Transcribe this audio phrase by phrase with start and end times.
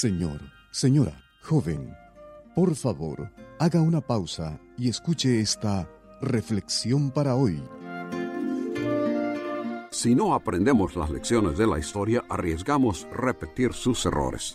[0.00, 1.92] Señor, señora, joven,
[2.54, 7.60] por favor, haga una pausa y escuche esta reflexión para hoy.
[9.90, 14.54] Si no aprendemos las lecciones de la historia, arriesgamos repetir sus errores.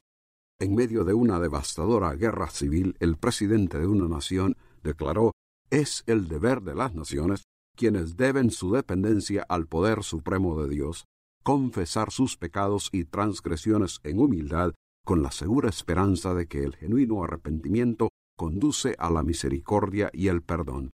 [0.61, 5.33] En medio de una devastadora guerra civil, el presidente de una nación declaró
[5.69, 7.43] es el deber de las naciones,
[7.75, 11.03] quienes deben su dependencia al poder supremo de Dios,
[11.43, 14.71] confesar sus pecados y transgresiones en humildad
[15.05, 20.41] con la segura esperanza de que el genuino arrepentimiento conduce a la misericordia y el
[20.41, 20.91] perdón.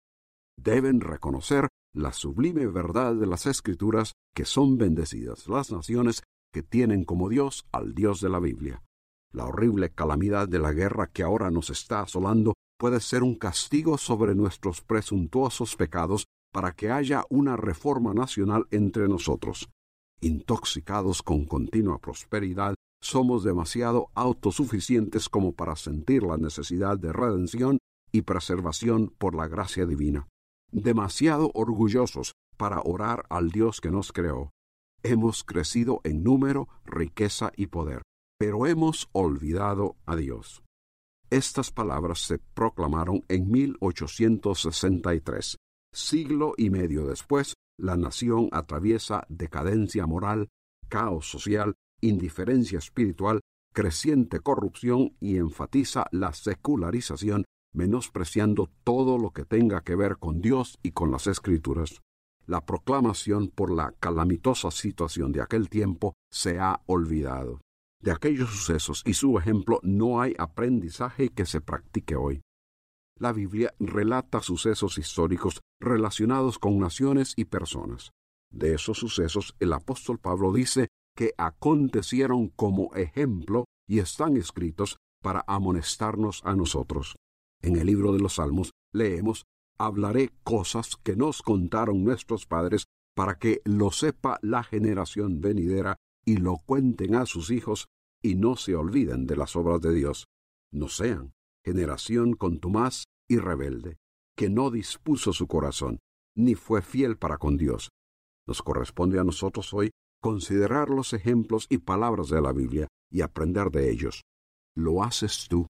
[0.57, 6.23] Deben reconocer la sublime verdad de las Escrituras que son bendecidas las naciones
[6.53, 8.83] que tienen como Dios al Dios de la Biblia.
[9.33, 13.99] La horrible calamidad de la guerra que ahora nos está asolando puede ser un castigo
[13.99, 19.69] sobre nuestros presuntuosos pecados para que haya una reforma nacional entre nosotros.
[20.21, 27.77] Intoxicados con continua prosperidad, somos demasiado autosuficientes como para sentir la necesidad de redención
[28.11, 30.27] y preservación por la gracia divina,
[30.73, 34.53] demasiado orgullosos para orar al Dios que nos creó.
[35.03, 38.01] Hemos crecido en número, riqueza y poder,
[38.39, 40.63] pero hemos olvidado a Dios.
[41.29, 45.59] Estas palabras se proclamaron en 1863.
[45.93, 50.49] Siglo y medio después, la nación atraviesa decadencia moral,
[50.89, 51.75] caos social
[52.09, 53.41] indiferencia espiritual,
[53.73, 57.45] creciente corrupción y enfatiza la secularización,
[57.75, 62.01] menospreciando todo lo que tenga que ver con Dios y con las Escrituras.
[62.47, 67.61] La proclamación por la calamitosa situación de aquel tiempo se ha olvidado.
[68.01, 72.43] De aquellos sucesos y su ejemplo no hay aprendizaje que se practique hoy.
[73.19, 78.11] La Biblia relata sucesos históricos relacionados con naciones y personas.
[78.51, 85.45] De esos sucesos el apóstol Pablo dice que acontecieron como ejemplo y están escritos para
[85.47, 87.17] amonestarnos a nosotros.
[87.63, 89.45] En el libro de los Salmos leemos
[89.77, 92.85] Hablaré cosas que nos contaron nuestros padres
[93.17, 97.87] para que lo sepa la generación venidera y lo cuenten a sus hijos
[98.23, 100.27] y no se olviden de las obras de Dios.
[100.73, 101.33] No sean
[101.65, 103.97] generación contumaz y rebelde,
[104.37, 105.99] que no dispuso su corazón,
[106.37, 107.91] ni fue fiel para con Dios.
[108.47, 109.91] Nos corresponde a nosotros hoy
[110.25, 114.25] considerar los ejemplos y palabras de la Biblia y aprender de ellos.
[114.75, 115.67] ¿Lo haces tú?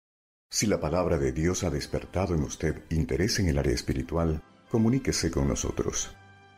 [0.51, 5.31] Si la palabra de Dios ha despertado en usted interés en el área espiritual, comuníquese
[5.31, 6.15] con nosotros.